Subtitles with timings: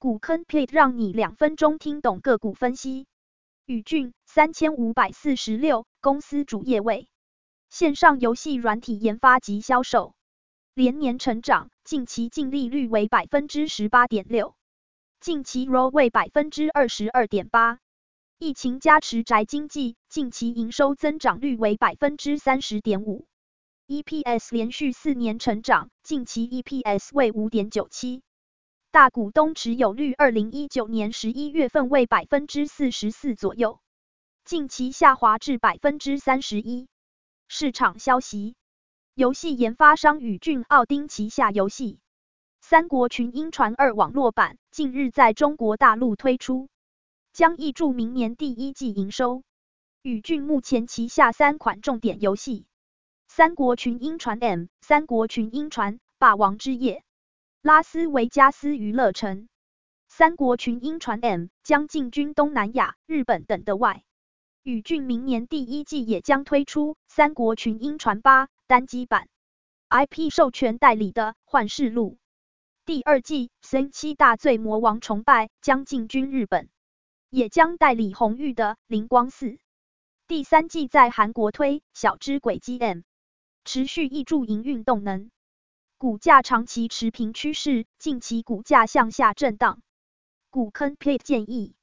[0.00, 3.06] 股坑 plate 让你两分钟听懂个股分析。
[3.66, 7.06] 宇峻三千五百四十六，公司主业为
[7.68, 10.14] 线上游戏软体研发及销售，
[10.72, 14.54] 连年成长，近期净利率为百分之十八点六，
[15.20, 17.78] 近期 ROE 为百分之二十二点八。
[18.38, 23.26] 疫情加持宅经济，近期营收增长率为百分之三十点五
[23.86, 28.22] ，EPS 连续四年成长，近期 EPS 为五点九七。
[28.92, 33.78] 大股东持有率，二零一九年十一月份为百分之四十四左右，
[34.44, 36.88] 近期下滑至百分之三十一。
[37.46, 38.56] 市场消息，
[39.14, 41.94] 游戏研发商宇峻奥丁旗下游戏
[42.60, 46.68] 《三国群英传二》网络版近日在中国大陆推出，
[47.32, 49.44] 将挹注明年第一季营收。
[50.02, 52.62] 宇峻目前旗下三款重点游戏
[53.28, 56.96] 《三国群英传 M》、《三国群英传霸王之夜》。
[57.62, 59.42] 拉斯维加斯娱乐城，
[60.08, 64.02] 《三国群英传 M》将进军东南亚、日本等的外。
[64.62, 69.28] 宇俊明年第一季也将推出《三国群英传八》单机版
[69.90, 72.12] ，IP 授权代理的《幻世录》。
[72.86, 76.70] 第二季《森七大罪魔王崇拜》将进军日本，
[77.28, 79.46] 也将代理红玉的《灵光寺》。
[80.26, 82.98] 第三季在韩国推《小之轨迹 M》，
[83.66, 85.30] 持续挹注营运动能。
[86.00, 89.82] 股价长期持平趋势，近期股价向下震荡。
[90.48, 91.74] 股坑 plate 建议，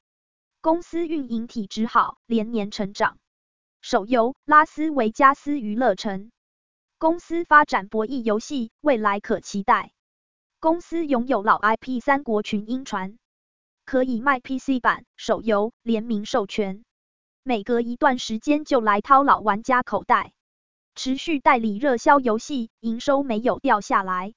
[0.60, 3.18] 公司运营体质好，连年成长。
[3.80, 6.32] 手游拉斯维加斯娱乐城，
[6.98, 9.92] 公司发展博弈游戏，未来可期待。
[10.58, 13.20] 公司拥有老 IP 三国群英传，
[13.84, 16.84] 可以卖 PC 版手游联名授权，
[17.44, 20.32] 每隔一段时间就来掏老玩家口袋。
[20.98, 24.34] 持续代理热销游戏，营收没有掉下来。